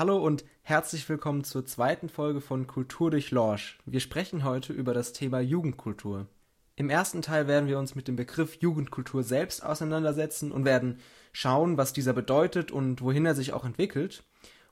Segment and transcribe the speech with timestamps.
[0.00, 3.78] Hallo und herzlich willkommen zur zweiten Folge von Kultur durch Lorsch.
[3.84, 6.26] Wir sprechen heute über das Thema Jugendkultur.
[6.74, 11.00] Im ersten Teil werden wir uns mit dem Begriff Jugendkultur selbst auseinandersetzen und werden
[11.32, 14.24] schauen, was dieser bedeutet und wohin er sich auch entwickelt.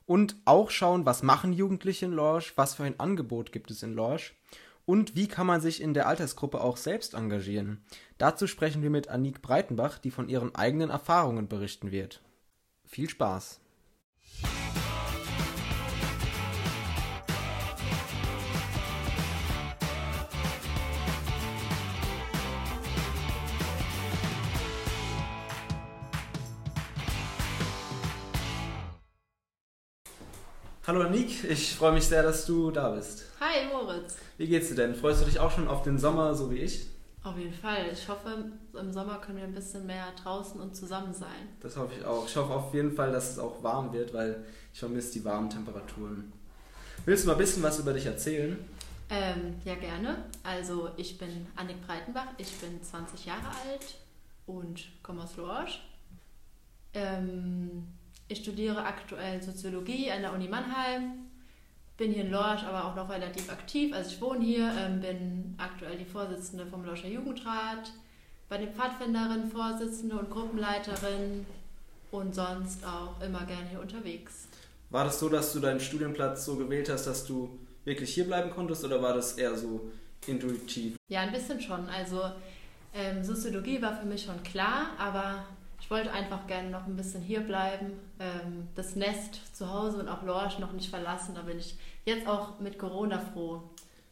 [0.07, 3.93] Und auch schauen, was machen Jugendliche in Lorsch, was für ein Angebot gibt es in
[3.93, 4.35] Lorsch
[4.87, 7.85] und wie kann man sich in der Altersgruppe auch selbst engagieren.
[8.17, 12.23] Dazu sprechen wir mit Anik Breitenbach, die von ihren eigenen Erfahrungen berichten wird.
[12.83, 13.61] Viel Spaß!
[30.89, 33.25] Hallo Anik, ich freue mich sehr, dass du da bist.
[33.39, 34.17] Hi Moritz.
[34.39, 34.95] Wie geht's dir denn?
[34.95, 36.87] Freust du dich auch schon auf den Sommer, so wie ich?
[37.23, 37.91] Auf jeden Fall.
[37.93, 41.47] Ich hoffe, im Sommer können wir ein bisschen mehr draußen und zusammen sein.
[41.61, 42.25] Das hoffe ich auch.
[42.25, 45.51] Ich hoffe auf jeden Fall, dass es auch warm wird, weil ich vermisse die warmen
[45.51, 46.33] Temperaturen.
[47.05, 48.57] Willst du mal ein bisschen was über dich erzählen?
[49.11, 50.23] Ähm, ja, gerne.
[50.41, 53.93] Also ich bin Annik Breitenbach, ich bin 20 Jahre alt
[54.47, 55.83] und komme aus Lorsch.
[56.95, 57.83] Ähm,
[58.29, 61.25] ich studiere aktuell Soziologie an der Uni Mannheim,
[61.97, 63.93] bin hier in Lorsch aber auch noch relativ aktiv.
[63.93, 67.91] Also ich wohne hier, ähm, bin aktuell die Vorsitzende vom Lorscher Jugendrat,
[68.47, 71.45] bei den Pfadfinderinnen Vorsitzende und Gruppenleiterin
[72.11, 74.47] und sonst auch immer gerne hier unterwegs.
[74.91, 77.49] War das so, dass du deinen Studienplatz so gewählt hast, dass du
[77.83, 79.91] wirklich hier bleiben konntest oder war das eher so
[80.25, 80.95] intuitiv?
[81.09, 81.87] Ja, ein bisschen schon.
[81.89, 82.21] Also
[82.93, 85.45] ähm, Soziologie war für mich schon klar, aber
[85.89, 90.07] ich wollte einfach gerne noch ein bisschen hier bleiben, ähm, das Nest zu Hause und
[90.07, 91.33] auch Lorsch noch nicht verlassen.
[91.33, 93.63] Da bin ich jetzt auch mit Corona froh.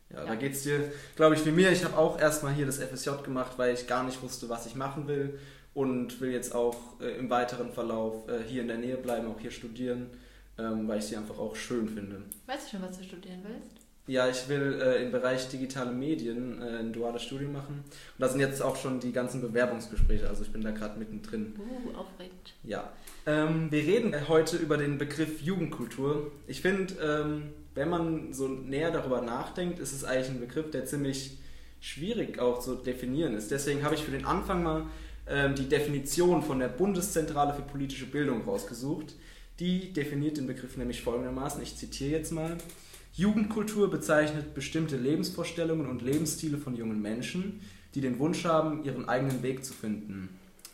[0.10, 0.26] Ja, ja.
[0.26, 1.72] da geht es dir, glaube ich, wie mir.
[1.72, 4.74] Ich habe auch erstmal hier das FSJ gemacht, weil ich gar nicht wusste, was ich
[4.74, 5.38] machen will
[5.76, 9.40] und will jetzt auch äh, im weiteren Verlauf äh, hier in der Nähe bleiben, auch
[9.40, 10.10] hier studieren,
[10.58, 12.24] ähm, weil ich sie einfach auch schön finde.
[12.48, 13.77] Weißt du schon, was du studieren willst?
[14.08, 17.84] Ja, ich will äh, im Bereich digitale Medien äh, ein duales Studium machen.
[17.84, 21.54] Und da sind jetzt auch schon die ganzen Bewerbungsgespräche, also ich bin da gerade mittendrin.
[21.60, 22.54] Uh, aufregend.
[22.64, 22.90] Ja.
[23.26, 26.32] Ähm, wir reden heute über den Begriff Jugendkultur.
[26.48, 30.86] Ich finde, ähm, wenn man so näher darüber nachdenkt, ist es eigentlich ein Begriff, der
[30.86, 31.38] ziemlich
[31.82, 33.52] schwierig auch zu definieren ist.
[33.52, 34.86] Deswegen habe ich für den Anfang mal
[35.28, 39.16] ähm, die Definition von der Bundeszentrale für politische Bildung rausgesucht.
[39.60, 42.58] Die definiert den Begriff nämlich folgendermaßen, ich zitiere jetzt mal.
[43.18, 47.62] Jugendkultur bezeichnet bestimmte Lebensvorstellungen und Lebensstile von jungen Menschen,
[47.96, 50.30] die den Wunsch haben, ihren eigenen Weg zu finden.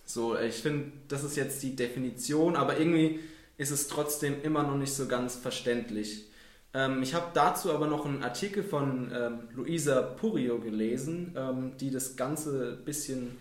[0.06, 3.22] So, ich finde, das ist jetzt die Definition, aber irgendwie
[3.58, 6.26] ist es trotzdem immer noch nicht so ganz verständlich.
[6.74, 11.92] Ähm, ich habe dazu aber noch einen Artikel von ähm, Luisa Purio gelesen, ähm, die
[11.92, 13.38] das Ganze ein bisschen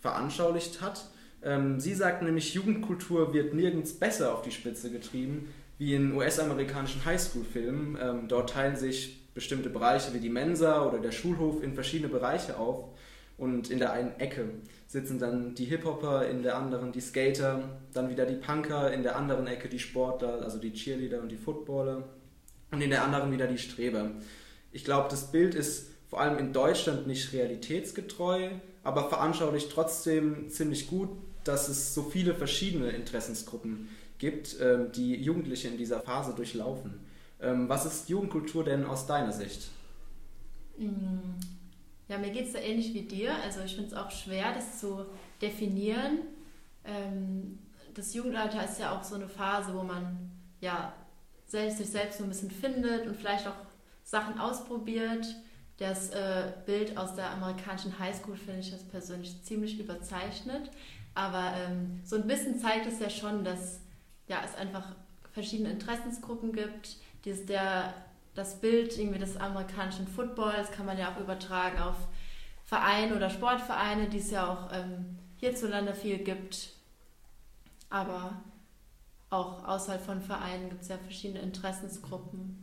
[0.00, 1.08] veranschaulicht hat.
[1.44, 5.48] Ähm, sie sagt nämlich, Jugendkultur wird nirgends besser auf die Spitze getrieben,
[5.82, 7.98] wie in US-amerikanischen Highschool-Filmen.
[8.00, 12.56] Ähm, dort teilen sich bestimmte Bereiche wie die Mensa oder der Schulhof in verschiedene Bereiche
[12.56, 12.90] auf.
[13.36, 14.48] Und in der einen Ecke
[14.86, 19.16] sitzen dann die Hip-Hopper, in der anderen die Skater, dann wieder die Punker, in der
[19.16, 22.04] anderen Ecke die Sportler, also die Cheerleader und die Footballer
[22.70, 24.12] und in der anderen wieder die Streber.
[24.70, 28.50] Ich glaube, das Bild ist vor allem in Deutschland nicht realitätsgetreu,
[28.84, 31.08] aber veranschaulicht trotzdem ziemlich gut,
[31.42, 37.00] dass es so viele verschiedene Interessensgruppen gibt gibt, ähm, die Jugendliche in dieser Phase durchlaufen.
[37.40, 39.68] Ähm, was ist Jugendkultur denn aus deiner Sicht?
[40.78, 41.40] Mm,
[42.06, 43.34] ja, mir geht es da ähnlich wie dir.
[43.42, 45.06] Also ich finde es auch schwer, das zu
[45.40, 46.18] definieren.
[46.84, 47.58] Ähm,
[47.94, 50.94] das Jugendalter ist ja auch so eine Phase, wo man ja
[51.44, 53.56] selbst, sich selbst so ein bisschen findet und vielleicht auch
[54.04, 55.26] Sachen ausprobiert.
[55.78, 60.70] Das äh, Bild aus der amerikanischen Highschool finde ich das persönlich ziemlich überzeichnet.
[61.12, 63.80] Aber ähm, so ein bisschen zeigt es ja schon, dass
[64.28, 64.94] ja, es einfach
[65.32, 66.96] verschiedene Interessensgruppen gibt.
[67.24, 67.94] Dieses, der,
[68.34, 71.96] das Bild irgendwie des amerikanischen Footballs kann man ja auch übertragen auf
[72.64, 76.70] Vereine oder Sportvereine, die es ja auch ähm, hierzulande viel gibt.
[77.90, 78.42] Aber
[79.30, 82.62] auch außerhalb von Vereinen gibt es ja verschiedene Interessensgruppen.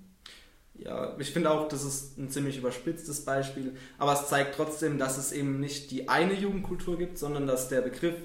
[0.76, 5.18] Ja, ich finde auch, das ist ein ziemlich überspitztes Beispiel, aber es zeigt trotzdem, dass
[5.18, 8.16] es eben nicht die eine Jugendkultur gibt, sondern dass der Begriff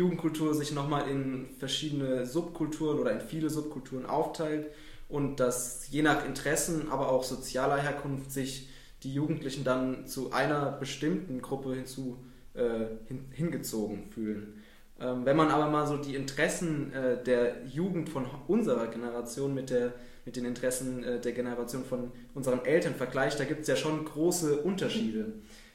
[0.00, 4.70] Jugendkultur sich nochmal in verschiedene Subkulturen oder in viele Subkulturen aufteilt
[5.10, 8.68] und dass je nach Interessen, aber auch sozialer Herkunft sich
[9.02, 12.18] die Jugendlichen dann zu einer bestimmten Gruppe hinzu,
[12.54, 14.62] äh, hin, hingezogen fühlen.
[14.98, 19.68] Ähm, wenn man aber mal so die Interessen äh, der Jugend von unserer Generation mit,
[19.68, 19.92] der,
[20.24, 24.04] mit den Interessen äh, der Generation von unseren Eltern vergleicht, da gibt es ja schon
[24.04, 25.32] große Unterschiede.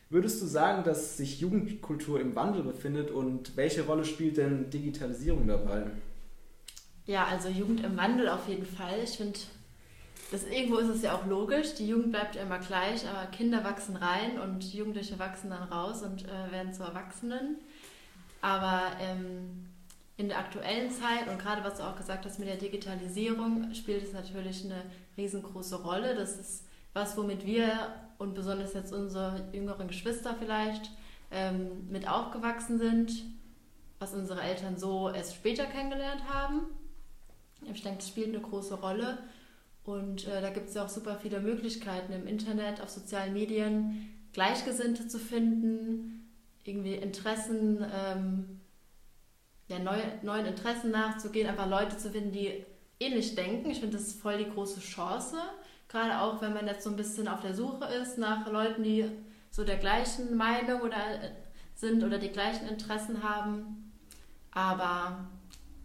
[0.10, 5.48] Würdest du sagen, dass sich Jugendkultur im Wandel befindet und welche Rolle spielt denn Digitalisierung
[5.48, 5.88] dabei?
[7.06, 9.00] Ja, also Jugend im Wandel auf jeden Fall.
[9.04, 9.40] Ich finde,
[10.52, 11.76] irgendwo ist es ja auch logisch.
[11.76, 16.04] Die Jugend bleibt ja immer gleich, aber Kinder wachsen rein und Jugendliche wachsen dann raus
[16.04, 17.58] und äh, werden zu Erwachsenen.
[18.42, 19.68] Aber ähm,
[20.18, 24.04] in der aktuellen Zeit und gerade was du auch gesagt hast mit der Digitalisierung, spielt
[24.04, 24.84] es natürlich eine
[25.18, 26.16] riesengroße Rolle.
[26.16, 26.65] Das ist
[26.96, 30.90] was, womit wir und besonders jetzt unsere jüngeren Geschwister vielleicht
[31.30, 33.12] ähm, mit aufgewachsen sind,
[34.00, 36.62] was unsere Eltern so erst später kennengelernt haben.
[37.72, 39.18] Ich denke, das spielt eine große Rolle.
[39.84, 44.14] Und äh, da gibt es ja auch super viele Möglichkeiten im Internet, auf sozialen Medien,
[44.34, 46.32] Gleichgesinnte zu finden,
[46.64, 48.62] irgendwie Interessen, ähm,
[49.68, 52.66] ja, neue, neuen Interessen nachzugehen, einfach Leute zu finden, die
[53.00, 53.70] ähnlich denken.
[53.70, 55.38] Ich finde, das ist voll die große Chance.
[55.96, 59.06] Gerade auch, wenn man jetzt so ein bisschen auf der Suche ist nach Leuten, die
[59.50, 61.30] so der gleichen Meinung oder äh,
[61.74, 63.94] sind oder die gleichen Interessen haben.
[64.52, 65.26] Aber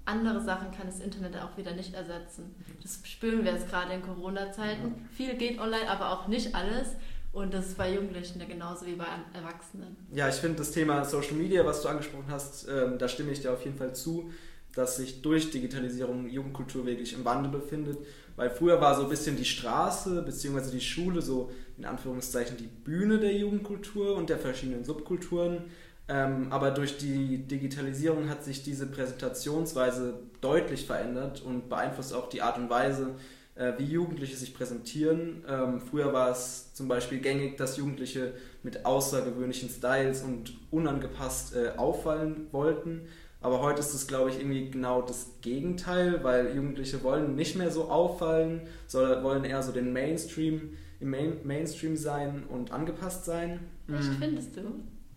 [0.07, 2.57] andere Sachen kann das Internet auch wieder nicht ersetzen.
[2.83, 5.09] Das spüren wir jetzt gerade in Corona-Zeiten.
[5.12, 6.89] Viel geht online, aber auch nicht alles.
[7.31, 9.97] Und das ist bei Jugendlichen ja genauso wie bei Erwachsenen.
[10.12, 13.43] Ja, ich finde das Thema Social Media, was du angesprochen hast, ähm, da stimme ich
[13.43, 14.33] dir auf jeden Fall zu,
[14.75, 17.99] dass sich durch Digitalisierung Jugendkultur wirklich im Wandel befindet.
[18.41, 20.71] Weil früher war so ein bisschen die Straße bzw.
[20.71, 25.65] die Schule so in Anführungszeichen die Bühne der Jugendkultur und der verschiedenen Subkulturen.
[26.09, 32.41] Ähm, aber durch die Digitalisierung hat sich diese Präsentationsweise deutlich verändert und beeinflusst auch die
[32.41, 33.11] Art und Weise,
[33.57, 35.45] äh, wie Jugendliche sich präsentieren.
[35.47, 38.33] Ähm, früher war es zum Beispiel gängig, dass Jugendliche
[38.63, 43.03] mit außergewöhnlichen Styles und unangepasst äh, auffallen wollten.
[43.43, 47.71] Aber heute ist es, glaube ich, irgendwie genau das Gegenteil, weil Jugendliche wollen nicht mehr
[47.71, 53.61] so auffallen, sondern wollen eher so den Mainstream, im Main Mainstream sein und angepasst sein.
[53.89, 54.17] Echt, mhm.
[54.19, 54.61] findest du?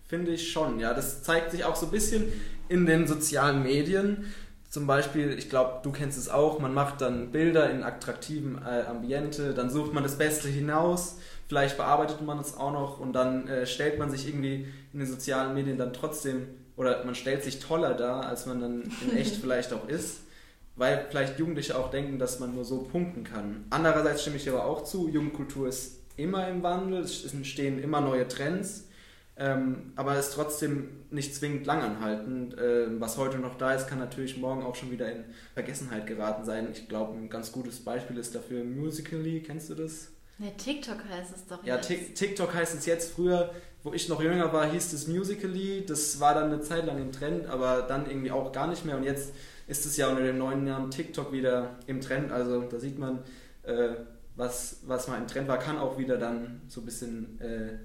[0.07, 0.93] Finde ich schon, ja.
[0.93, 2.31] Das zeigt sich auch so ein bisschen
[2.69, 4.25] in den sozialen Medien.
[4.69, 8.85] Zum Beispiel, ich glaube, du kennst es auch, man macht dann Bilder in attraktiven äh,
[8.87, 13.47] Ambiente, dann sucht man das Beste hinaus, vielleicht bearbeitet man es auch noch und dann
[13.47, 17.59] äh, stellt man sich irgendwie in den sozialen Medien dann trotzdem oder man stellt sich
[17.59, 20.21] toller dar, als man dann in echt vielleicht auch ist,
[20.75, 23.65] weil vielleicht Jugendliche auch denken, dass man nur so punkten kann.
[23.69, 28.27] Andererseits stimme ich aber auch zu, Jugendkultur ist immer im Wandel, es entstehen immer neue
[28.27, 28.85] Trends
[29.35, 32.55] ähm, aber ist trotzdem nicht zwingend langanhaltend.
[32.61, 36.45] Ähm, was heute noch da ist, kann natürlich morgen auch schon wieder in Vergessenheit geraten
[36.45, 36.67] sein.
[36.71, 39.41] Ich glaube, ein ganz gutes Beispiel ist dafür Musically.
[39.41, 40.09] Kennst du das?
[40.37, 41.89] Ne, TikTok heißt es doch ja, jetzt.
[41.89, 43.13] Ja, TikTok heißt es jetzt.
[43.13, 43.51] Früher,
[43.83, 45.85] wo ich noch jünger war, hieß es Musically.
[45.85, 48.97] Das war dann eine Zeit lang im Trend, aber dann irgendwie auch gar nicht mehr.
[48.97, 49.33] Und jetzt
[49.67, 52.31] ist es ja unter den neuen Jahren TikTok wieder im Trend.
[52.31, 53.19] Also da sieht man,
[53.63, 53.89] äh,
[54.35, 57.39] was, was mal im Trend war, kann auch wieder dann so ein bisschen...
[57.39, 57.77] Äh,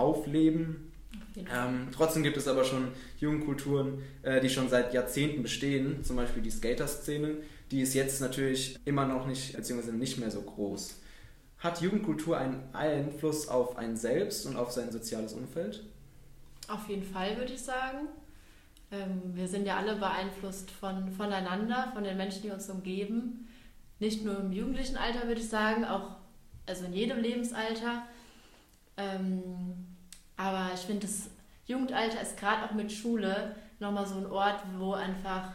[0.00, 0.92] aufleben.
[1.36, 2.88] Ähm, trotzdem gibt es aber schon
[3.18, 7.36] Jugendkulturen, äh, die schon seit Jahrzehnten bestehen, zum Beispiel die Skater-Szene,
[7.70, 10.99] die ist jetzt natürlich immer noch nicht, beziehungsweise nicht mehr so groß.
[11.60, 15.84] Hat Jugendkultur einen Einfluss auf einen selbst und auf sein soziales Umfeld?
[16.68, 18.08] Auf jeden Fall, würde ich sagen.
[18.90, 23.46] Ähm, wir sind ja alle beeinflusst von, voneinander, von den Menschen, die uns umgeben.
[23.98, 26.16] Nicht nur im jugendlichen Alter, würde ich sagen, auch
[26.66, 28.04] also in jedem Lebensalter.
[28.96, 29.86] Ähm,
[30.36, 31.28] aber ich finde, das
[31.66, 35.52] Jugendalter ist gerade auch mit Schule nochmal so ein Ort, wo einfach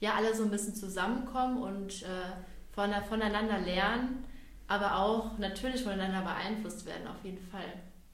[0.00, 4.24] ja alle so ein bisschen zusammenkommen und äh, voneinander lernen,
[4.68, 7.64] aber auch natürlich voneinander beeinflusst werden, auf jeden Fall.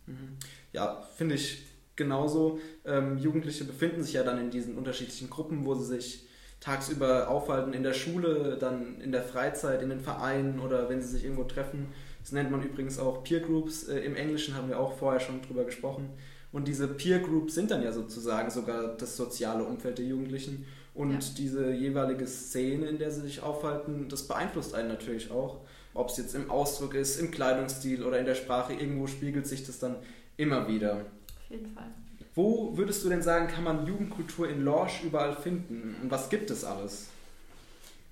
[0.06, 0.36] Mhm.
[0.72, 1.64] Ja, finde ich
[1.96, 2.58] genauso.
[2.84, 6.26] Ähm, Jugendliche befinden sich ja dann in diesen unterschiedlichen Gruppen, wo sie sich
[6.60, 11.08] tagsüber aufhalten, in der Schule, dann in der Freizeit, in den Vereinen oder wenn sie
[11.08, 11.92] sich irgendwo treffen
[12.24, 13.86] das nennt man übrigens auch Peer Groups.
[13.86, 16.08] Äh, Im Englischen haben wir auch vorher schon drüber gesprochen.
[16.52, 20.64] Und diese Peer Groups sind dann ja sozusagen sogar das soziale Umfeld der Jugendlichen.
[20.94, 21.18] Und ja.
[21.36, 25.60] diese jeweilige Szene, in der sie sich aufhalten, das beeinflusst einen natürlich auch.
[25.94, 29.64] Ob es jetzt im Ausdruck ist, im Kleidungsstil oder in der Sprache, irgendwo spiegelt sich
[29.64, 29.96] das dann
[30.36, 30.96] immer wieder.
[30.96, 31.86] Auf jeden Fall.
[32.34, 35.94] Wo würdest du denn sagen, kann man Jugendkultur in Lorsch überall finden?
[36.02, 37.08] Und was gibt es alles?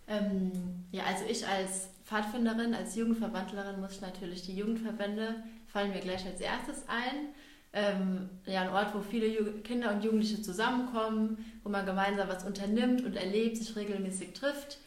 [0.06, 0.52] Ähm,
[0.92, 6.24] ja, also ich als Pfadfinderin, als Jugendverwandlerin muss ich natürlich die Jugendverbände, fallen mir gleich
[6.26, 7.34] als erstes ein.
[7.72, 12.44] Ähm, ja, ein Ort, wo viele Jugend Kinder und Jugendliche zusammenkommen, wo man gemeinsam was
[12.44, 14.78] unternimmt und erlebt, sich regelmäßig trifft.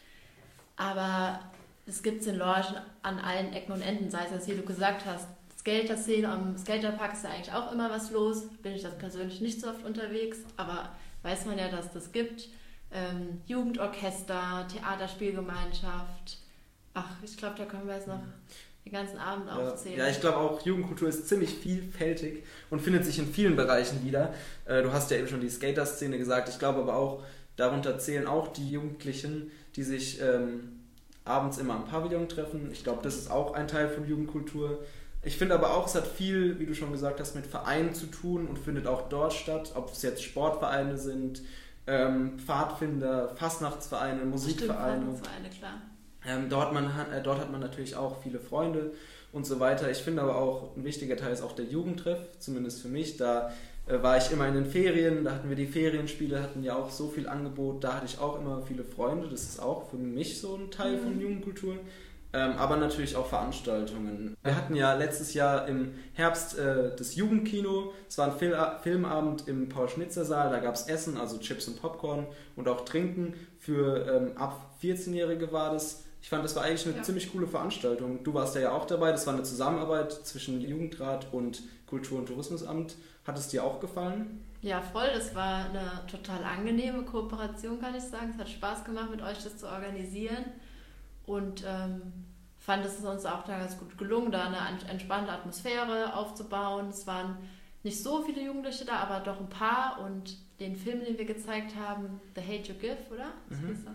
[0.76, 1.40] Aber
[1.86, 4.62] es gibt es in Lorschen an allen Ecken und Enden, sei es, das, wie du
[4.62, 5.28] gesagt hast,
[5.58, 8.44] Skater-Szene, am Skaterpark ist ja eigentlich auch immer was los.
[8.62, 10.90] Bin ich das persönlich nicht so oft unterwegs, aber
[11.22, 12.48] weiß man ja, dass das gibt.
[12.92, 16.38] Ähm, Jugendorchester, Theaterspielgemeinschaft,
[16.96, 18.20] Ach, ich glaube, da können wir jetzt noch
[18.86, 19.98] den ganzen Abend aufzählen.
[19.98, 24.32] Ja, ich glaube auch, Jugendkultur ist ziemlich vielfältig und findet sich in vielen Bereichen wieder.
[24.64, 26.48] Äh, du hast ja eben schon die Skater-Szene gesagt.
[26.48, 27.22] Ich glaube aber auch,
[27.56, 30.75] darunter zählen auch die Jugendlichen, die sich ähm,
[31.26, 32.70] abends immer am Pavillon treffen.
[32.72, 34.78] Ich glaube, das ist auch ein Teil von Jugendkultur.
[35.22, 38.06] Ich finde aber auch, es hat viel, wie du schon gesagt hast, mit Vereinen zu
[38.06, 41.42] tun und findet auch dort statt, ob es jetzt Sportvereine sind,
[41.88, 45.02] ähm, Pfadfinder, Fastnachtsvereine, Musikvereine.
[45.02, 45.82] Stimmt, Fastnachtsvereine, klar.
[46.28, 48.92] Ähm, dort, man, äh, dort hat man natürlich auch viele Freunde
[49.32, 49.90] und so weiter.
[49.90, 53.16] Ich finde aber auch, ein wichtiger Teil ist auch der Jugendtreff, zumindest für mich.
[53.16, 53.52] Da
[53.86, 57.08] war ich immer in den Ferien, da hatten wir die Ferienspiele, hatten ja auch so
[57.08, 59.28] viel Angebot, da hatte ich auch immer viele Freunde.
[59.28, 61.02] Das ist auch für mich so ein Teil mhm.
[61.02, 61.76] von Jugendkultur.
[62.32, 64.36] Ähm, aber natürlich auch Veranstaltungen.
[64.42, 67.92] Wir hatten ja letztes Jahr im Herbst äh, das Jugendkino.
[68.08, 70.50] Es war ein Fil Filmabend im Paul-Schnitzer-Saal.
[70.50, 72.26] Da gab es Essen, also Chips und Popcorn
[72.56, 73.34] und auch Trinken.
[73.58, 76.04] Für ähm, ab 14-Jährige war das.
[76.20, 77.02] Ich fand, das war eigentlich eine ja.
[77.02, 78.22] ziemlich coole Veranstaltung.
[78.22, 79.12] Du warst ja auch dabei.
[79.12, 82.96] Das war eine Zusammenarbeit zwischen Jugendrat und Kultur- und Tourismusamt.
[83.26, 84.44] Hat es dir auch gefallen?
[84.62, 85.08] Ja, voll.
[85.12, 88.32] Das war eine total angenehme Kooperation, kann ich sagen.
[88.34, 90.44] Es hat Spaß gemacht, mit euch das zu organisieren.
[91.26, 92.12] Und ähm,
[92.58, 96.88] fand es uns auch da ganz gut gelungen, da eine entspannte Atmosphäre aufzubauen.
[96.88, 97.36] Es waren
[97.82, 100.00] nicht so viele Jugendliche da, aber doch ein paar.
[100.00, 103.26] Und den Film, den wir gezeigt haben, The Hate You Give, oder?
[103.48, 103.86] Mhm.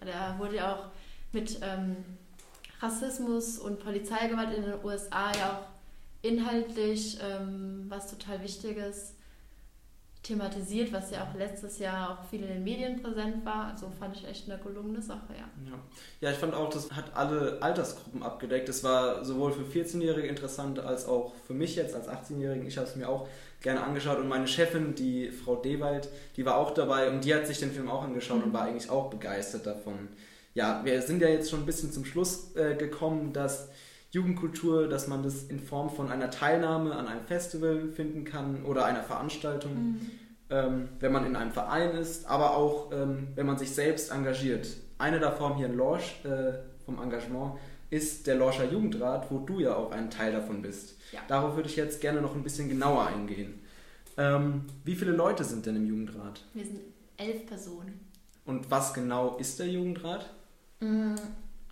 [0.00, 0.84] Da wurde ja auch
[1.32, 1.96] mit ähm,
[2.80, 5.71] Rassismus und Polizeigewalt in den USA ja auch
[6.22, 9.14] inhaltlich ähm, was total Wichtiges
[10.22, 13.72] thematisiert, was ja auch letztes Jahr auch viel in den Medien präsent war.
[13.72, 15.48] Also fand ich echt eine gelungene Sache, ja.
[15.68, 15.78] Ja,
[16.20, 18.68] ja ich fand auch, das hat alle Altersgruppen abgedeckt.
[18.68, 22.66] Es war sowohl für 14-Jährige interessant als auch für mich jetzt als 18-Jährigen.
[22.68, 23.28] Ich habe es mir auch
[23.62, 27.48] gerne angeschaut und meine Chefin, die Frau Dewald, die war auch dabei und die hat
[27.48, 28.44] sich den Film auch angeschaut mhm.
[28.44, 30.08] und war eigentlich auch begeistert davon.
[30.54, 33.70] Ja, wir sind ja jetzt schon ein bisschen zum Schluss äh, gekommen, dass
[34.12, 38.84] Jugendkultur, dass man das in Form von einer Teilnahme an einem Festival finden kann oder
[38.84, 40.00] einer Veranstaltung, mhm.
[40.50, 44.68] ähm, wenn man in einem Verein ist, aber auch ähm, wenn man sich selbst engagiert.
[44.98, 46.52] Eine der Formen hier in Lorsch äh,
[46.84, 47.54] vom Engagement
[47.88, 50.96] ist der Lorscher Jugendrat, wo du ja auch ein Teil davon bist.
[51.12, 51.20] Ja.
[51.28, 53.60] Darauf würde ich jetzt gerne noch ein bisschen genauer eingehen.
[54.18, 56.44] Ähm, wie viele Leute sind denn im Jugendrat?
[56.52, 56.80] Wir sind
[57.16, 58.00] elf Personen.
[58.44, 60.28] Und was genau ist der Jugendrat?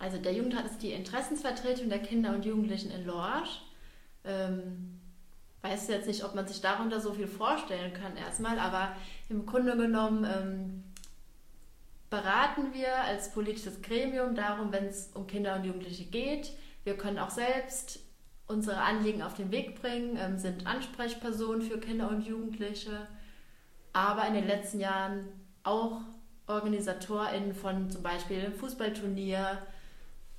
[0.01, 3.61] Also der Jugendrat ist die Interessensvertretung der Kinder und Jugendlichen in Lorsch.
[4.25, 4.99] Ähm,
[5.61, 8.95] weiß jetzt nicht, ob man sich darunter so viel vorstellen kann erstmal, aber
[9.29, 10.83] im Grunde genommen ähm,
[12.09, 16.51] beraten wir als politisches Gremium darum, wenn es um Kinder und Jugendliche geht.
[16.83, 17.99] Wir können auch selbst
[18.47, 23.07] unsere Anliegen auf den Weg bringen, ähm, sind Ansprechpersonen für Kinder und Jugendliche,
[23.93, 25.27] aber in den letzten Jahren
[25.61, 26.01] auch
[26.47, 29.59] OrganisatorInnen von zum Beispiel einem Fußballturnier,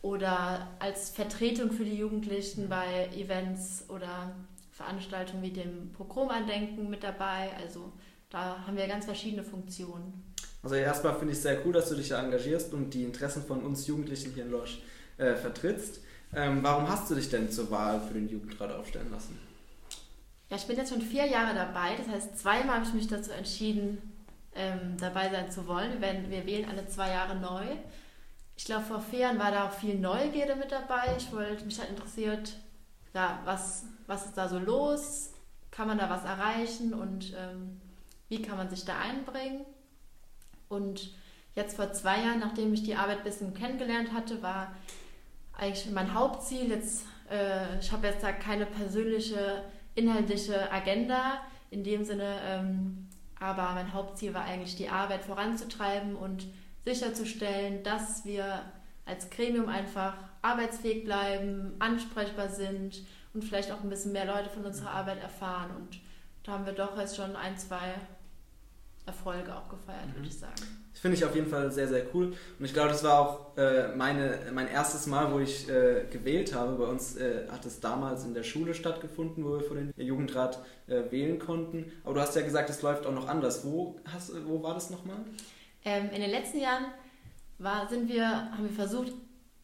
[0.03, 4.35] oder als Vertretung für die Jugendlichen bei Events oder
[4.73, 7.51] Veranstaltungen wie dem Pogromandenken mit dabei.
[7.63, 7.93] Also
[8.29, 10.25] da haben wir ganz verschiedene Funktionen.
[10.63, 13.45] Also erstmal finde ich es sehr cool, dass du dich da engagierst und die Interessen
[13.45, 14.83] von uns Jugendlichen hier in Losch
[15.19, 16.01] äh, vertrittst.
[16.35, 19.39] Ähm, warum hast du dich denn zur Wahl für den Jugendrat aufstellen lassen?
[20.51, 21.95] Ja, ich bin jetzt schon vier Jahre dabei.
[21.97, 23.99] Das heißt, zweimal habe ich mich dazu entschieden,
[24.55, 25.93] ähm, dabei sein zu wollen.
[25.93, 27.65] Wir, werden, wir wählen alle zwei Jahre neu
[28.57, 31.15] ich glaube, vor vier Jahren war da auch viel Neugierde mit dabei.
[31.17, 32.57] Ich wollte mich halt interessiert,
[33.15, 35.33] ja, was, was ist da so los?
[35.71, 37.81] Kann man da was erreichen und ähm,
[38.29, 39.65] wie kann man sich da einbringen?
[40.69, 41.15] Und
[41.55, 44.75] jetzt vor zwei Jahren, nachdem ich die Arbeit ein bisschen kennengelernt hatte, war
[45.53, 51.41] eigentlich mein Hauptziel jetzt, äh, ich habe jetzt da keine persönliche inhaltliche Agenda
[51.71, 56.47] in dem Sinne, ähm, aber mein Hauptziel war eigentlich die Arbeit voranzutreiben und
[56.85, 58.63] sicherzustellen, dass wir
[59.05, 63.03] als Gremium einfach arbeitsfähig bleiben, ansprechbar sind
[63.35, 65.71] und vielleicht auch ein bisschen mehr Leute von unserer Arbeit erfahren.
[65.77, 66.01] Und
[66.45, 67.95] da haben wir doch jetzt schon ein, zwei
[69.07, 70.17] Erfolge auch gefeiert, mhm.
[70.17, 70.83] würde ich sagen.
[70.93, 72.35] Das finde ich auf jeden Fall sehr, sehr cool.
[72.59, 76.55] Und ich glaube, das war auch äh, meine, mein erstes Mal, wo ich äh, gewählt
[76.55, 76.75] habe.
[76.75, 80.63] Bei uns äh, hat es damals in der Schule stattgefunden, wo wir vor den Jugendrat
[80.87, 81.91] äh, wählen konnten.
[82.05, 83.65] Aber du hast ja gesagt, es läuft auch noch anders.
[83.65, 85.25] Wo, hast, wo war das nochmal?
[85.85, 86.87] Ähm, in den letzten Jahren
[87.59, 89.13] war, sind wir, haben wir versucht,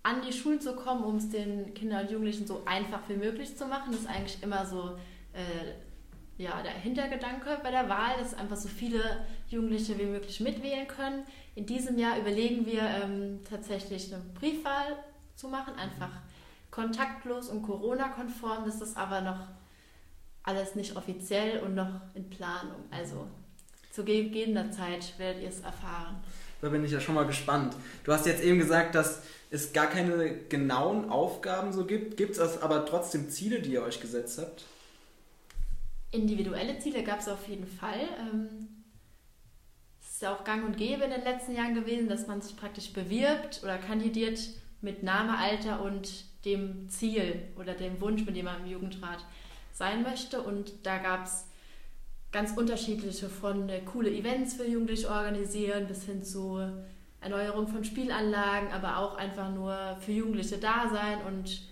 [0.03, 3.57] an die Schulen zu kommen, um es den Kindern und Jugendlichen so einfach wie möglich
[3.57, 3.93] zu machen.
[3.93, 4.97] Das ist eigentlich immer so
[5.33, 10.87] äh, ja, der Hintergedanke bei der Wahl, dass einfach so viele Jugendliche wie möglich mitwählen
[10.87, 11.25] können.
[11.57, 14.97] In diesem Jahr überlegen wir ähm, tatsächlich eine Briefwahl
[15.35, 16.11] zu machen, einfach
[16.71, 18.65] kontaktlos und Corona-konform.
[18.65, 19.41] Das ist aber noch
[20.45, 22.85] alles nicht offiziell und noch in Planung.
[22.91, 23.27] Also
[23.99, 26.23] zu gegebener Zeit werdet ihr es erfahren.
[26.61, 27.75] Da bin ich ja schon mal gespannt.
[28.05, 32.17] Du hast jetzt eben gesagt, dass es gar keine genauen Aufgaben so gibt.
[32.17, 34.65] Gibt es aber trotzdem Ziele, die ihr euch gesetzt habt?
[36.13, 38.09] Individuelle Ziele gab es auf jeden Fall.
[38.21, 38.69] Ähm,
[40.01, 42.93] ist ja auch gang und gäbe in den letzten Jahren gewesen, dass man sich praktisch
[42.93, 44.39] bewirbt oder kandidiert
[44.81, 49.25] mit Name, Alter und dem Ziel oder dem Wunsch, mit dem man im Jugendrat
[49.73, 50.41] sein möchte.
[50.41, 51.48] Und da gab es
[52.33, 56.61] ganz unterschiedliche von äh, coole Events für Jugendliche organisieren bis hin zu
[57.21, 61.63] Erneuerung von Spielanlagen, aber auch einfach nur für Jugendliche da sein und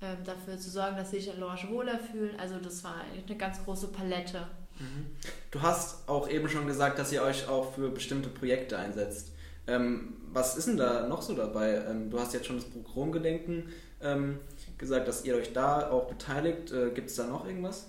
[0.00, 2.38] äh, dafür zu sorgen, dass sie sich in Lounge wohler fühlen.
[2.38, 4.46] Also das war eine ganz große Palette.
[4.78, 5.06] Mhm.
[5.50, 9.32] Du hast auch eben schon gesagt, dass ihr euch auch für bestimmte Projekte einsetzt.
[9.66, 11.82] Ähm, was ist denn da noch so dabei?
[11.88, 13.68] Ähm, du hast jetzt schon das Programmgedenken
[14.02, 14.38] ähm,
[14.78, 16.72] gesagt, dass ihr euch da auch beteiligt.
[16.72, 17.86] Äh, Gibt es da noch irgendwas?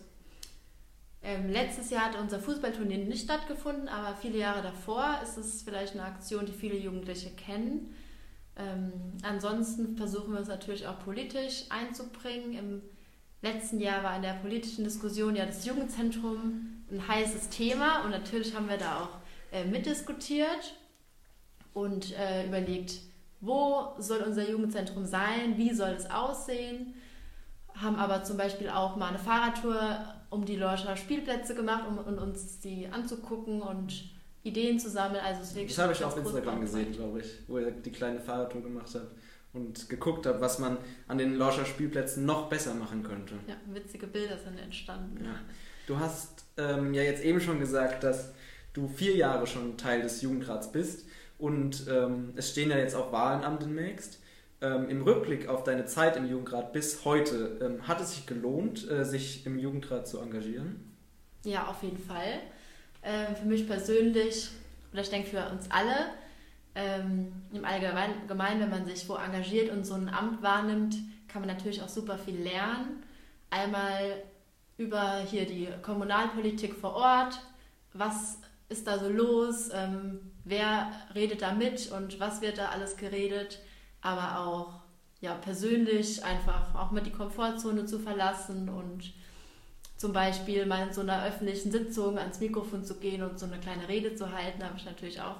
[1.23, 5.93] Ähm, letztes Jahr hat unser Fußballturnier nicht stattgefunden, aber viele Jahre davor ist es vielleicht
[5.93, 7.93] eine Aktion, die viele Jugendliche kennen.
[8.55, 12.53] Ähm, ansonsten versuchen wir es natürlich auch politisch einzubringen.
[12.53, 12.81] Im
[13.41, 18.55] letzten Jahr war in der politischen Diskussion ja das Jugendzentrum ein heißes Thema und natürlich
[18.55, 20.75] haben wir da auch äh, mitdiskutiert
[21.73, 22.99] und äh, überlegt,
[23.39, 26.93] wo soll unser Jugendzentrum sein, wie soll es aussehen,
[27.75, 32.17] haben aber zum Beispiel auch mal eine Fahrradtour um die Lorcher Spielplätze gemacht, um, um
[32.17, 34.09] uns die anzugucken und
[34.43, 35.23] Ideen zu sammeln.
[35.23, 38.63] Also es das habe ich auf Instagram gesehen, glaube ich, wo ihr die kleine Fahrradtour
[38.63, 39.11] gemacht habt
[39.53, 43.35] und geguckt habt, was man an den Lorscher Spielplätzen noch besser machen könnte.
[43.47, 45.23] Ja, witzige Bilder sind entstanden.
[45.23, 45.35] Ja.
[45.85, 48.33] Du hast ähm, ja jetzt eben schon gesagt, dass
[48.73, 51.05] du vier Jahre schon Teil des Jugendrats bist
[51.37, 54.19] und ähm, es stehen ja jetzt auch Wahlen an demnächst.
[54.61, 58.89] Ähm, Im Rückblick auf deine Zeit im Jugendrat bis heute, ähm, hat es sich gelohnt,
[58.89, 60.95] äh, sich im Jugendrat zu engagieren?
[61.43, 62.39] Ja, auf jeden Fall.
[63.01, 64.49] Ähm, für mich persönlich,
[64.93, 66.11] oder ich denke für uns alle,
[66.75, 70.95] ähm, im Allgemeinen, wenn man sich wo engagiert und so ein Amt wahrnimmt,
[71.27, 73.03] kann man natürlich auch super viel lernen.
[73.49, 74.21] Einmal
[74.77, 77.41] über hier die Kommunalpolitik vor Ort,
[77.93, 78.37] was
[78.69, 83.59] ist da so los, ähm, wer redet da mit und was wird da alles geredet,
[84.01, 84.81] aber auch
[85.21, 89.13] ja, persönlich einfach auch mal die Komfortzone zu verlassen und
[89.97, 93.59] zum Beispiel mal in so einer öffentlichen Sitzung ans Mikrofon zu gehen und so eine
[93.59, 95.37] kleine Rede zu halten, habe ich natürlich auch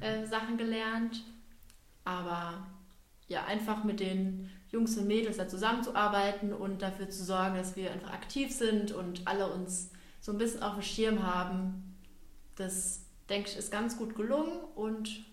[0.00, 0.26] äh, mhm.
[0.26, 1.22] Sachen gelernt.
[2.04, 2.66] Aber
[3.28, 7.92] ja, einfach mit den Jungs und Mädels da zusammenzuarbeiten und dafür zu sorgen, dass wir
[7.92, 9.90] einfach aktiv sind und alle uns
[10.22, 11.98] so ein bisschen auf dem Schirm haben,
[12.56, 15.24] das denke ich ist ganz gut gelungen und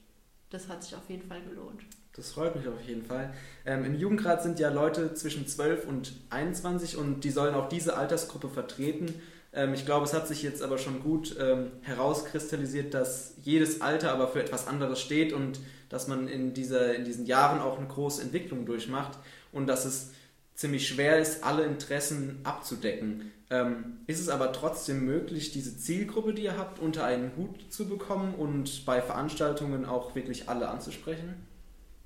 [0.49, 1.83] das hat sich auf jeden Fall gelohnt.
[2.19, 3.33] Das freut mich auf jeden Fall.
[3.65, 7.95] Ähm, Im Jugendrat sind ja Leute zwischen 12 und 21 und die sollen auch diese
[7.95, 9.13] Altersgruppe vertreten.
[9.53, 14.11] Ähm, ich glaube, es hat sich jetzt aber schon gut ähm, herauskristallisiert, dass jedes Alter
[14.11, 17.87] aber für etwas anderes steht und dass man in, dieser, in diesen Jahren auch eine
[17.87, 19.17] große Entwicklung durchmacht
[19.53, 20.09] und dass es
[20.55, 23.31] ziemlich schwer ist, alle Interessen abzudecken.
[23.49, 27.87] Ähm, ist es aber trotzdem möglich, diese Zielgruppe, die ihr habt, unter einen Hut zu
[27.87, 31.48] bekommen und bei Veranstaltungen auch wirklich alle anzusprechen?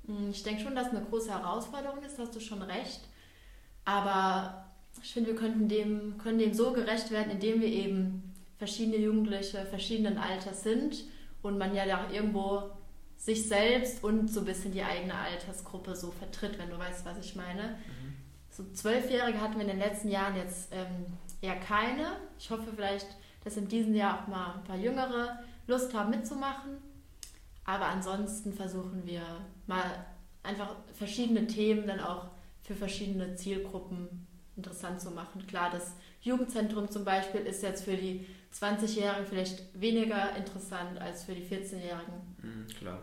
[0.06, 3.00] Hm, ich denke schon, dass es eine große Herausforderung ist, hast du schon recht.
[3.84, 4.66] Aber
[5.02, 9.66] ich finde, wir könnten dem, können dem so gerecht werden, indem wir eben verschiedene Jugendliche
[9.66, 11.04] verschiedenen Alters sind
[11.42, 12.70] und man ja auch irgendwo
[13.16, 17.18] sich selbst und so ein bisschen die eigene Altersgruppe so vertritt, wenn du weißt, was
[17.18, 17.62] ich meine.
[17.62, 18.14] Mhm.
[18.50, 21.06] So Zwölfjährige hatten wir in den letzten Jahren jetzt ähm,
[21.40, 22.16] eher keine.
[22.38, 23.06] Ich hoffe vielleicht,
[23.42, 26.78] dass in diesem Jahr auch mal ein paar Jüngere Lust haben mitzumachen.
[27.64, 29.22] Aber ansonsten versuchen wir
[29.66, 30.06] mal
[30.42, 32.26] einfach verschiedene Themen dann auch
[32.62, 35.46] für verschiedene Zielgruppen interessant zu machen.
[35.46, 41.34] Klar, das Jugendzentrum zum Beispiel ist jetzt für die 20-Jährigen vielleicht weniger interessant als für
[41.34, 42.36] die 14-Jährigen.
[42.42, 43.02] Mhm, klar.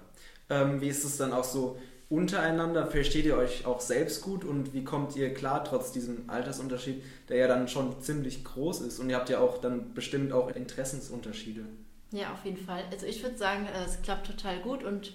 [0.50, 1.78] Ähm, wie ist es dann auch so
[2.10, 2.88] untereinander?
[2.88, 7.38] Versteht ihr euch auch selbst gut und wie kommt ihr klar trotz diesem Altersunterschied, der
[7.38, 9.00] ja dann schon ziemlich groß ist?
[9.00, 11.66] Und ihr habt ja auch dann bestimmt auch Interessensunterschiede.
[12.12, 12.84] Ja, auf jeden Fall.
[12.92, 15.14] Also ich würde sagen, äh, es klappt total gut und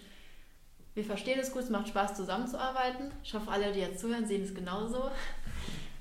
[0.95, 3.11] wir verstehen es gut, es macht Spaß zusammenzuarbeiten.
[3.23, 5.11] Ich hoffe, alle, die jetzt zuhören, sehen es genauso.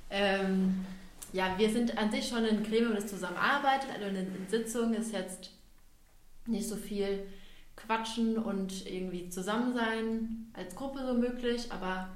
[0.10, 0.86] Ähm,
[1.34, 3.90] ja, wir sind an sich schon ein Gremium, das zusammenarbeitet.
[3.94, 5.52] Also in Sitzungen ist jetzt
[6.46, 7.28] nicht so viel
[7.76, 12.08] Quatschen und irgendwie zusammen sein als Gruppe so möglich, aber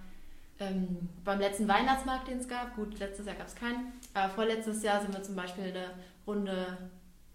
[0.59, 4.83] ähm, beim letzten Weihnachtsmarkt, den es gab, gut, letztes Jahr gab es keinen, aber vorletztes
[4.83, 5.91] Jahr sind wir zum Beispiel eine
[6.25, 6.77] Runde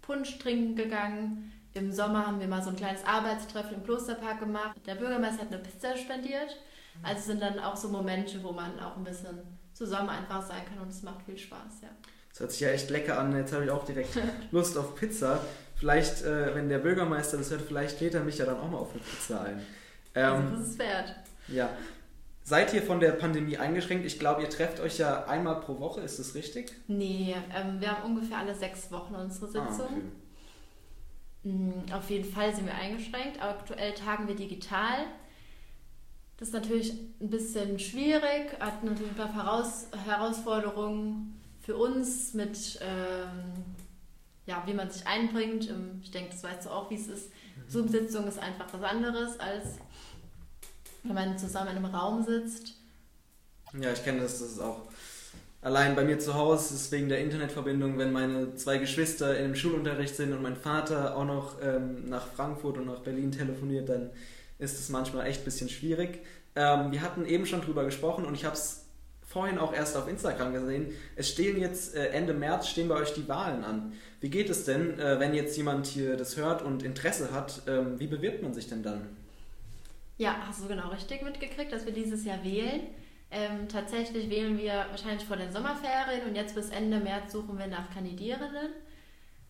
[0.07, 1.53] Punsch trinken gegangen.
[1.75, 4.77] Im Sommer haben wir mal so ein kleines Arbeitstreffen im Klosterpark gemacht.
[4.87, 6.57] Der Bürgermeister hat eine Pizza spendiert.
[7.03, 9.41] Also sind dann auch so Momente, wo man auch ein bisschen
[9.73, 11.89] zusammen einfach sein kann und es macht viel Spaß, ja.
[12.31, 13.37] Das hört sich ja echt lecker an.
[13.37, 14.17] Jetzt habe ich auch direkt
[14.53, 15.41] Lust auf Pizza.
[15.77, 18.79] Vielleicht, äh, wenn der Bürgermeister das hört, vielleicht lädt er mich ja dann auch mal
[18.79, 19.61] auf eine Pizza ein.
[20.15, 21.15] Also, ähm, also das ist wert.
[21.49, 21.71] Ja.
[22.47, 24.05] Seid ihr von der Pandemie eingeschränkt?
[24.05, 26.73] Ich glaube, ihr trefft euch ja einmal pro Woche, ist das richtig?
[26.89, 29.65] Nee, ähm, wir haben ungefähr alle sechs Wochen unsere Sitzung.
[29.67, 29.97] Ah,
[31.43, 31.51] okay.
[31.51, 33.43] Mm, auf jeden Fall sind wir eingeschränkt.
[33.43, 35.07] Aktuell tagen wir digital.
[36.37, 42.79] Das ist natürlich ein bisschen schwierig, hat natürlich ein paar Heraus Herausforderungen für uns mit,
[42.83, 43.55] ähm,
[44.45, 45.71] ja, wie man sich einbringt.
[45.71, 47.31] Ähm, ich denke, das weißt du auch, wie es ist.
[47.31, 47.71] Mhm.
[47.71, 49.79] Zoom-Sitzung ist einfach was anderes, als
[51.05, 52.75] wenn man zusammen in einem Raum sitzt.
[53.81, 54.89] Ja, ich kenne das, das ist auch
[55.65, 60.15] allein bei mir zu Hause ist wegen der Internetverbindung, wenn meine zwei Geschwister im Schulunterricht
[60.15, 64.11] sind und mein Vater auch noch ähm, nach Frankfurt und nach Berlin telefoniert, dann
[64.59, 66.21] ist es manchmal echt ein bisschen schwierig.
[66.55, 68.85] Ähm, wir hatten eben schon drüber gesprochen und ich habe es
[69.27, 70.93] vorhin auch erst auf Instagram gesehen.
[71.17, 73.95] Es stehen jetzt äh, Ende März stehen bei euch die Wahlen an.
[74.21, 77.63] Wie geht es denn, äh, wenn jetzt jemand hier das hört und Interesse hat?
[77.67, 79.09] Ähm, wie bewirbt man sich denn dann?
[80.17, 82.83] Ja, hast du genau richtig mitgekriegt, dass wir dieses Jahr wählen.
[83.31, 87.67] Ähm, tatsächlich wählen wir wahrscheinlich vor den Sommerferien und jetzt bis Ende März suchen wir
[87.67, 88.71] nach Kandidierenden.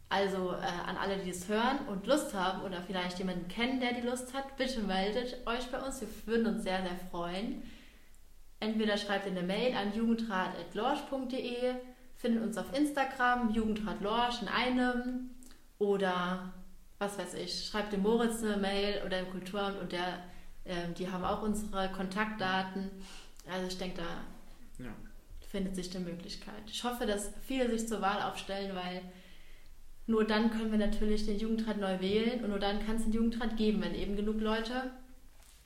[0.08, 3.92] Also äh, an alle, die es hören und Lust haben oder vielleicht jemanden kennen, der
[3.92, 6.00] die Lust hat, bitte meldet euch bei uns.
[6.00, 7.62] Wir würden uns sehr, sehr freuen.
[8.60, 11.74] Entweder schreibt in eine Mail an jugendrat.lorsch.de,
[12.16, 15.30] findet uns auf Instagram, jugendrat.lorsch in einem
[15.78, 16.54] oder
[16.98, 20.20] was weiß ich, schreibt dem Moritz eine Mail oder im Kulturamt und der,
[20.64, 22.90] äh, die haben auch unsere Kontaktdaten.
[23.50, 24.90] Also ich denke, da ja.
[25.48, 26.62] findet sich die Möglichkeit.
[26.66, 29.02] Ich hoffe, dass viele sich zur Wahl aufstellen, weil
[30.06, 33.12] nur dann können wir natürlich den Jugendrat neu wählen und nur dann kann es den
[33.12, 34.90] Jugendrat geben, wenn eben genug Leute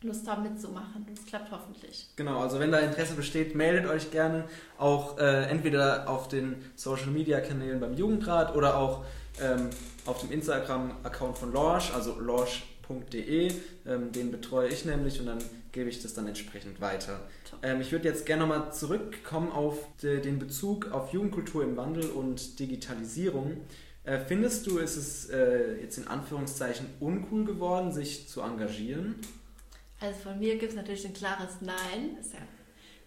[0.03, 1.05] Lust haben mitzumachen.
[1.11, 2.09] Das klappt hoffentlich.
[2.15, 4.45] Genau, also wenn da Interesse besteht, meldet euch gerne
[4.79, 9.05] auch äh, entweder auf den Social Media Kanälen beim Jugendrat oder auch
[9.41, 9.71] ähm,
[10.07, 12.17] auf dem Instagram-Account von Lorsch, also
[12.89, 13.53] lorsch.de.
[13.87, 15.39] Ähm, den betreue ich nämlich und dann
[15.73, 17.21] gebe ich das dann entsprechend weiter.
[17.63, 22.11] Ähm, ich würde jetzt gerne nochmal zurückkommen auf de, den Bezug auf Jugendkultur im Wandel
[22.11, 23.59] und Digitalisierung.
[24.05, 29.17] Äh, findest du, ist es äh, jetzt in Anführungszeichen uncool geworden, sich zu engagieren?
[30.01, 32.47] Also von mir gibt es natürlich ein klares Nein, ist ja ein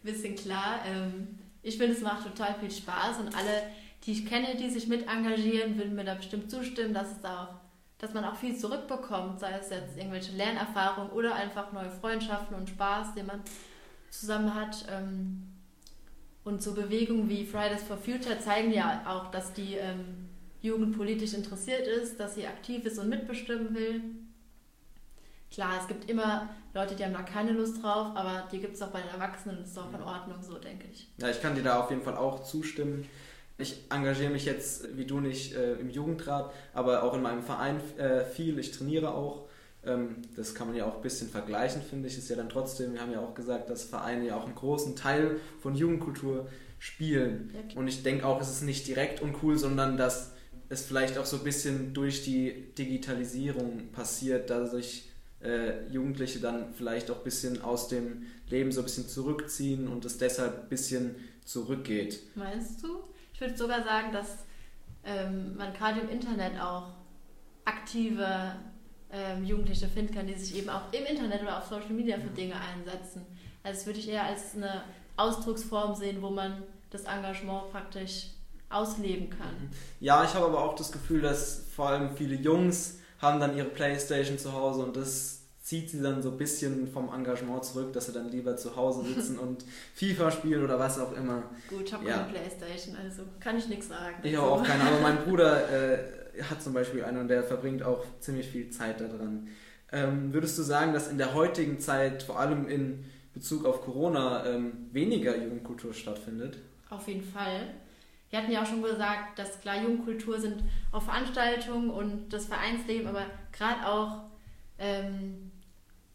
[0.03, 0.81] bisschen klar.
[0.85, 3.63] Ähm, ich finde, es macht total viel Spaß und alle,
[4.05, 7.43] die ich kenne, die sich mit engagieren, würden mir da bestimmt zustimmen, dass es da
[7.43, 7.60] auch
[8.01, 12.67] dass man auch viel zurückbekommt, sei es jetzt irgendwelche Lernerfahrungen oder einfach neue Freundschaften und
[12.67, 13.41] Spaß, den man
[14.09, 14.85] zusammen hat.
[14.89, 15.43] Ähm,
[16.43, 20.29] und so Bewegungen wie Fridays for Future zeigen ja auch, dass die ähm,
[20.63, 24.01] Jugend politisch interessiert ist, dass sie aktiv ist und mitbestimmen will.
[25.51, 28.81] Klar, es gibt immer Leute, die haben da keine Lust drauf, aber die gibt es
[28.81, 31.07] auch bei den Erwachsenen das ist auch in Ordnung so, denke ich.
[31.17, 33.07] Ja, ich kann dir da auf jeden Fall auch zustimmen.
[33.61, 37.79] Ich engagiere mich jetzt, wie du nicht, äh, im Jugendrat, aber auch in meinem Verein
[37.97, 38.59] äh, viel.
[38.59, 39.47] Ich trainiere auch.
[39.83, 42.17] Ähm, das kann man ja auch ein bisschen vergleichen, finde ich.
[42.17, 44.95] Ist ja dann trotzdem, wir haben ja auch gesagt, dass Vereine ja auch einen großen
[44.95, 46.47] Teil von Jugendkultur
[46.79, 47.53] spielen.
[47.53, 47.77] Okay.
[47.77, 50.31] Und ich denke auch, es ist nicht direkt uncool, sondern dass
[50.69, 55.09] es vielleicht auch so ein bisschen durch die Digitalisierung passiert, dass sich
[55.43, 60.05] äh, Jugendliche dann vielleicht auch ein bisschen aus dem Leben so ein bisschen zurückziehen und
[60.05, 62.21] es deshalb ein bisschen zurückgeht.
[62.35, 63.03] Meinst du?
[63.41, 64.45] Ich würde sogar sagen, dass
[65.03, 66.89] ähm, man gerade im Internet auch
[67.65, 68.55] aktive
[69.11, 72.29] ähm, Jugendliche finden kann, die sich eben auch im Internet oder auf Social Media für
[72.29, 73.25] Dinge einsetzen.
[73.63, 74.83] Also das würde ich eher als eine
[75.17, 78.27] Ausdrucksform sehen, wo man das Engagement praktisch
[78.69, 79.55] ausleben kann.
[79.59, 79.69] Mhm.
[79.99, 83.69] Ja, ich habe aber auch das Gefühl, dass vor allem viele Jungs haben dann ihre
[83.69, 88.07] Playstation zu Hause und das zieht sie dann so ein bisschen vom Engagement zurück, dass
[88.07, 91.43] sie dann lieber zu Hause sitzen und FIFA spielen oder was auch immer.
[91.69, 92.17] Gut, ich habe ja.
[92.17, 94.15] keine Playstation, also kann ich nichts sagen.
[94.23, 95.99] Ich habe auch keine, aber mein Bruder äh,
[96.49, 99.47] hat zum Beispiel eine und der verbringt auch ziemlich viel Zeit daran.
[99.91, 104.45] Ähm, würdest du sagen, dass in der heutigen Zeit, vor allem in Bezug auf Corona,
[104.45, 106.57] ähm, weniger Jugendkultur stattfindet?
[106.89, 107.73] Auf jeden Fall.
[108.29, 113.07] Wir hatten ja auch schon gesagt, dass klar Jugendkultur sind auf Veranstaltungen und das Vereinsleben,
[113.07, 114.23] aber gerade auch
[114.79, 115.50] ähm,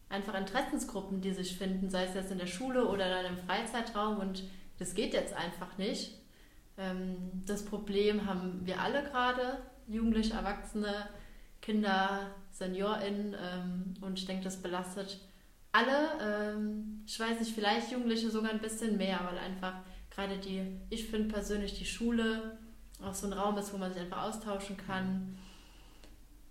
[0.09, 4.19] einfach Interessensgruppen, die sich finden, sei es jetzt in der Schule oder dann im Freizeitraum
[4.19, 4.45] und
[4.79, 6.13] das geht jetzt einfach nicht.
[6.79, 11.09] Ähm, das Problem haben wir alle gerade, Jugendliche, Erwachsene,
[11.63, 15.21] Kinder, SeniorInnen ähm, und ich denke, das belastet
[15.73, 16.11] alle.
[16.21, 19.75] Ähm, ich weiß nicht, vielleicht Jugendliche sogar ein bisschen mehr, weil einfach
[20.11, 22.59] gerade die, ich finde persönlich die Schule
[23.03, 25.37] auch so ein Raum ist, wo man sich einfach austauschen kann,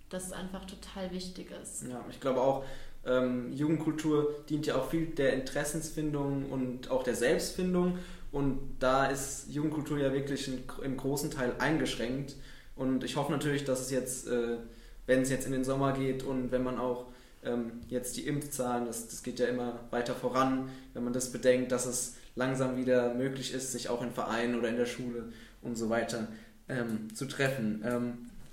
[0.09, 1.83] das einfach total wichtig ist.
[1.83, 2.63] Ja, ich glaube auch,
[3.05, 7.99] ähm, Jugendkultur dient ja auch viel der Interessensfindung und auch der Selbstfindung.
[8.31, 12.35] Und da ist Jugendkultur ja wirklich in, im großen Teil eingeschränkt.
[12.75, 14.57] Und ich hoffe natürlich, dass es jetzt, äh,
[15.05, 17.05] wenn es jetzt in den Sommer geht und wenn man auch
[17.43, 21.71] ähm, jetzt die Impfzahlen, das, das geht ja immer weiter voran, wenn man das bedenkt,
[21.71, 25.77] dass es langsam wieder möglich ist, sich auch in Vereinen oder in der Schule und
[25.77, 26.27] so weiter
[26.67, 27.81] ähm, zu treffen.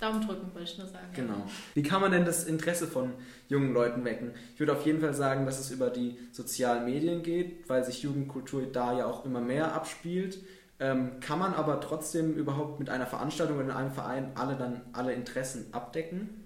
[0.03, 1.07] Daumen drücken, wollte ich nur sagen.
[1.13, 1.45] Genau.
[1.73, 3.13] Wie kann man denn das Interesse von
[3.47, 4.31] jungen Leuten wecken?
[4.53, 8.03] Ich würde auf jeden Fall sagen, dass es über die sozialen Medien geht, weil sich
[8.03, 10.39] Jugendkultur da ja auch immer mehr abspielt.
[10.79, 15.13] Ähm, kann man aber trotzdem überhaupt mit einer Veranstaltung in einem Verein alle dann alle
[15.13, 16.45] Interessen abdecken?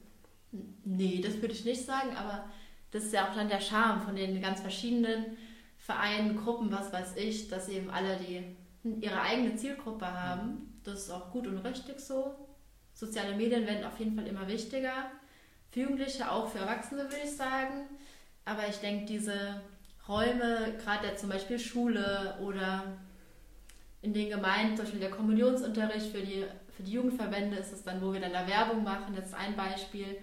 [0.84, 2.46] Nee, das würde ich nicht sagen, aber
[2.92, 5.38] das ist ja auch dann der Charme von den ganz verschiedenen
[5.78, 8.44] Vereinen, Gruppen, was weiß ich, dass eben alle die
[9.02, 10.80] ihre eigene Zielgruppe haben.
[10.84, 12.47] Das ist auch gut und richtig so.
[12.98, 15.12] Soziale Medien werden auf jeden Fall immer wichtiger.
[15.70, 17.86] Für Jugendliche, auch für Erwachsene würde ich sagen.
[18.44, 19.62] Aber ich denke, diese
[20.08, 22.98] Räume, gerade zum Beispiel Schule oder
[24.02, 28.02] in den Gemeinden, zum Beispiel der Kommunionsunterricht für die, für die Jugendverbände ist es dann,
[28.02, 30.18] wo wir dann da Werbung machen, jetzt ein Beispiel.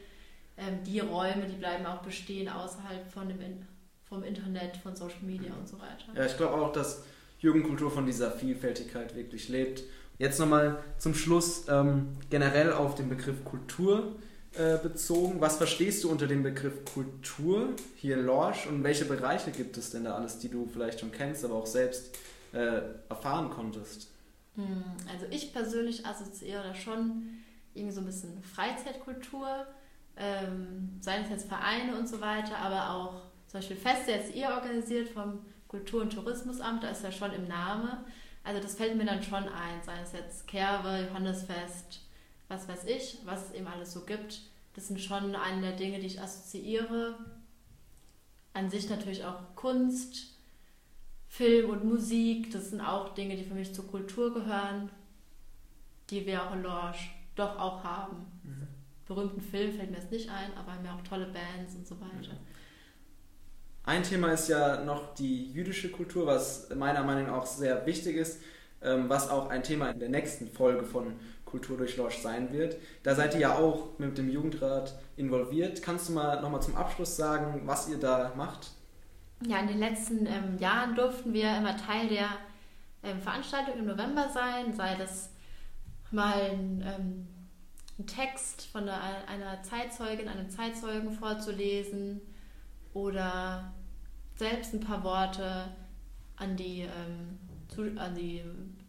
[0.56, 3.38] Ähm, die Räume, die bleiben auch bestehen außerhalb von dem,
[4.08, 6.12] vom Internet, von Social Media und so weiter.
[6.12, 7.04] Ja, ich glaube auch, dass
[7.38, 9.84] Jugendkultur von dieser Vielfältigkeit wirklich lebt.
[10.18, 14.14] Jetzt nochmal zum Schluss ähm, generell auf den Begriff Kultur
[14.52, 15.40] äh, bezogen.
[15.40, 19.90] Was verstehst du unter dem Begriff Kultur hier in Lorsch und welche Bereiche gibt es
[19.90, 22.16] denn da alles, die du vielleicht schon kennst, aber auch selbst
[22.52, 24.08] äh, erfahren konntest?
[24.54, 27.24] Hm, also ich persönlich assoziiere da schon
[27.74, 29.66] irgendwie so ein bisschen Freizeitkultur,
[30.16, 34.48] ähm, seien es jetzt Vereine und so weiter, aber auch zum Beispiel Feste jetzt ihr
[34.48, 38.04] organisiert vom Kultur- und Tourismusamt, da ist ja schon im Name.
[38.44, 42.00] Also das fällt mir dann schon ein, sei es jetzt Kerwe, Johannesfest,
[42.48, 44.42] was weiß ich, was es eben alles so gibt.
[44.74, 47.18] Das sind schon eine der Dinge, die ich assoziiere.
[48.52, 50.34] An sich natürlich auch Kunst,
[51.26, 54.90] Film und Musik, das sind auch Dinge, die für mich zur Kultur gehören,
[56.10, 58.26] die wir auch in Lorsch doch auch haben.
[58.42, 58.68] Mhm.
[59.06, 61.98] Berühmten Film fällt mir jetzt nicht ein, aber haben ja auch tolle Bands und so
[62.00, 62.34] weiter.
[62.34, 62.53] Mhm.
[63.84, 68.16] Ein Thema ist ja noch die jüdische Kultur, was meiner Meinung nach auch sehr wichtig
[68.16, 68.40] ist,
[68.82, 72.76] ähm, was auch ein Thema in der nächsten Folge von Kultur durch Lorsch sein wird.
[73.02, 75.82] Da seid ihr ja auch mit dem Jugendrat involviert.
[75.82, 78.70] Kannst du mal nochmal zum Abschluss sagen, was ihr da macht?
[79.46, 82.28] ja, in den letzten ähm, Jahren durften wir immer Teil der
[83.02, 85.30] ähm, Veranstaltung im November sein, sei das
[86.10, 87.28] mal ein, ähm,
[87.98, 92.20] ein Text von einer Zeitzeugin, einem Zeitzeugen vorzulesen
[92.94, 93.72] oder
[94.36, 95.68] selbst ein paar Worte
[96.36, 98.42] an die, ähm, zu, an die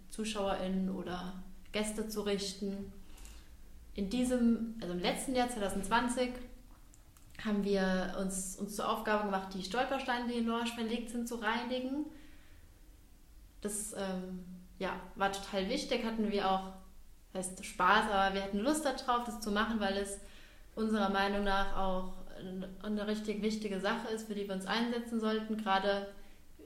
[0.10, 1.34] ZuschauerInnen oder
[1.72, 2.94] Gäste zu richten.
[3.94, 6.32] In diesem, also im letzten Jahr 2020,
[7.44, 11.36] haben wir uns, uns zur Aufgabe gemacht, die Stolpersteine, die in Lorsch verlegt sind, zu
[11.36, 12.06] reinigen.
[13.62, 14.46] Das ähm,
[14.80, 16.72] ja, war total wichtig, hatten wir auch,
[17.34, 20.20] heißt Spaß, aber wir hatten Lust darauf, das zu machen, weil es
[20.76, 22.14] unserer Meinung nach auch
[22.82, 25.58] eine richtig wichtige Sache ist, für die wir uns einsetzen sollten.
[25.58, 26.08] Gerade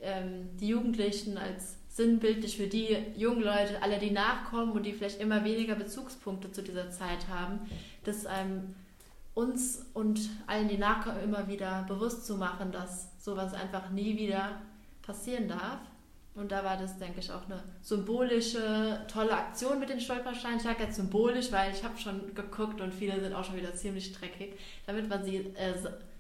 [0.02, 5.20] ähm, die Jugendlichen als sinnbildlich für die jungen Leute, alle, die nachkommen und die vielleicht
[5.20, 7.60] immer weniger Bezugspunkte zu dieser Zeit haben,
[8.04, 8.76] dass einem
[9.34, 14.62] uns und allen, die nachkommen, immer wieder bewusst zu machen, dass sowas einfach nie wieder
[15.02, 15.80] passieren darf.
[16.36, 20.58] Und da war das, denke ich, auch eine symbolische, tolle Aktion mit den Stolpersteinen.
[20.58, 23.74] Ich sage jetzt symbolisch, weil ich habe schon geguckt und viele sind auch schon wieder
[23.74, 24.58] ziemlich dreckig.
[24.86, 25.74] Damit man sie äh,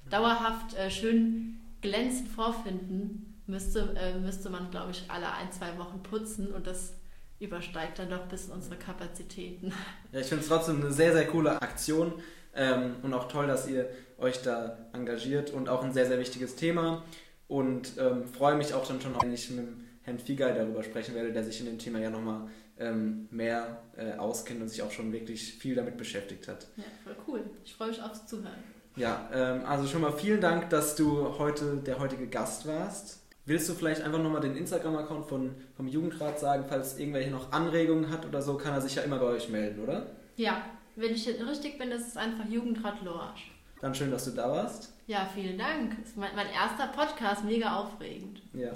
[0.09, 6.03] dauerhaft äh, schön glänzend vorfinden müsste, äh, müsste man, glaube ich, alle ein, zwei Wochen
[6.03, 6.93] putzen und das
[7.39, 9.71] übersteigt dann doch bis in unsere Kapazitäten.
[10.11, 12.13] Ja, ich finde es trotzdem eine sehr, sehr coole Aktion.
[12.53, 16.55] Ähm, und auch toll, dass ihr euch da engagiert und auch ein sehr, sehr wichtiges
[16.55, 17.03] Thema.
[17.47, 19.67] Und ähm, freue mich auch dann schon, wenn ich mit
[20.09, 22.47] Herrn Fieger darüber sprechen werde, der sich in dem Thema ja nochmal
[22.79, 26.67] ähm, mehr äh, auskennt und sich auch schon wirklich viel damit beschäftigt hat.
[26.77, 27.43] Ja, voll cool.
[27.63, 28.63] Ich freue mich aufs Zuhören.
[28.95, 33.21] Ja, ähm, also schon mal vielen Dank, dass du heute der heutige Gast warst.
[33.45, 38.25] Willst du vielleicht einfach nochmal den Instagram-Account vom Jugendrat sagen, falls irgendwelche noch Anregungen hat
[38.25, 40.07] oder so, kann er sich ja immer bei euch melden, oder?
[40.35, 40.61] Ja,
[40.95, 43.51] wenn ich richtig bin, ist es einfach Jugendrat Lorsch.
[43.81, 44.93] Dann schön, dass du da warst.
[45.07, 45.95] Ja, vielen Dank.
[45.97, 48.41] Das ist mein, mein erster Podcast, mega aufregend.
[48.53, 48.71] Ja,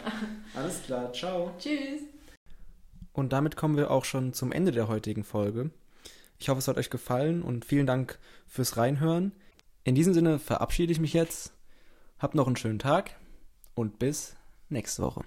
[0.55, 1.11] alles klar.
[1.13, 1.51] Ciao.
[1.59, 2.01] Tschüss.
[3.11, 5.71] Und damit kommen wir auch schon zum Ende der heutigen Folge.
[6.39, 9.33] Ich hoffe, es hat euch gefallen und vielen Dank fürs Reinhören.
[9.83, 11.53] In diesem Sinne verabschiede ich mich jetzt.
[12.17, 13.11] Habt noch einen schönen Tag
[13.75, 14.35] und bis
[14.69, 15.23] nächste Woche.